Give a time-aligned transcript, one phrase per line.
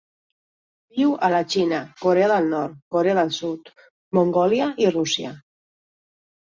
[0.99, 3.73] Viu a la Xina, Corea del Nord, Corea del Sud,
[4.21, 5.41] Mongòlia i Rússia.